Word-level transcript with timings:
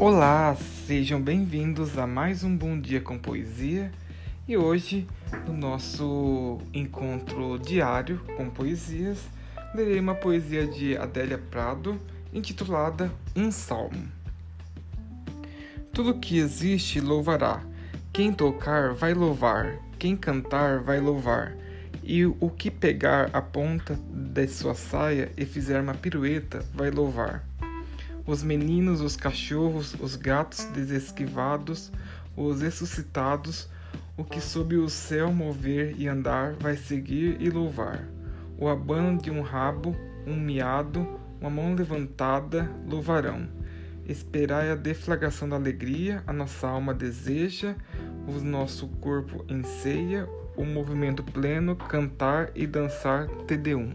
Olá, 0.00 0.56
sejam 0.86 1.20
bem-vindos 1.20 1.98
a 1.98 2.06
mais 2.06 2.42
um 2.42 2.56
Bom 2.56 2.80
Dia 2.80 3.02
com 3.02 3.18
Poesia. 3.18 3.92
E 4.48 4.56
hoje, 4.56 5.06
no 5.46 5.52
nosso 5.52 6.56
encontro 6.72 7.58
diário 7.58 8.18
com 8.34 8.48
poesias, 8.48 9.18
lerei 9.74 10.00
uma 10.00 10.14
poesia 10.14 10.66
de 10.66 10.96
Adélia 10.96 11.36
Prado 11.36 12.00
intitulada 12.32 13.12
Um 13.36 13.52
Salmo. 13.52 14.08
Tudo 15.92 16.18
que 16.18 16.38
existe 16.38 16.98
louvará, 16.98 17.62
quem 18.10 18.32
tocar 18.32 18.94
vai 18.94 19.12
louvar, 19.12 19.76
quem 19.98 20.16
cantar 20.16 20.80
vai 20.80 20.98
louvar, 20.98 21.54
e 22.02 22.24
o 22.24 22.48
que 22.48 22.70
pegar 22.70 23.28
a 23.34 23.42
ponta 23.42 24.00
de 24.10 24.48
sua 24.48 24.74
saia 24.74 25.30
e 25.36 25.44
fizer 25.44 25.78
uma 25.78 25.92
pirueta 25.92 26.64
vai 26.74 26.90
louvar 26.90 27.44
os 28.30 28.44
meninos, 28.44 29.00
os 29.00 29.16
cachorros, 29.16 29.94
os 29.98 30.14
gatos 30.14 30.64
desesquivados, 30.66 31.90
os 32.36 32.62
ressuscitados, 32.62 33.68
o 34.16 34.22
que 34.22 34.40
sob 34.40 34.76
o 34.76 34.88
céu 34.88 35.32
mover 35.32 35.96
e 35.98 36.06
andar 36.06 36.54
vai 36.60 36.76
seguir 36.76 37.36
e 37.40 37.50
louvar. 37.50 38.06
O 38.56 38.68
abano 38.68 39.20
de 39.20 39.32
um 39.32 39.40
rabo, 39.40 39.96
um 40.24 40.36
miado, 40.36 41.18
uma 41.40 41.50
mão 41.50 41.74
levantada 41.74 42.70
louvarão. 42.88 43.48
Esperai 44.06 44.70
a 44.70 44.76
deflagração 44.76 45.48
da 45.48 45.56
alegria, 45.56 46.22
a 46.24 46.32
nossa 46.32 46.68
alma 46.68 46.94
deseja, 46.94 47.74
o 48.28 48.32
nosso 48.44 48.86
corpo 48.86 49.44
enseia, 49.48 50.28
o 50.56 50.64
movimento 50.64 51.24
pleno, 51.24 51.74
cantar 51.74 52.50
e 52.54 52.64
dançar 52.64 53.26
Tedeum. 53.46 53.90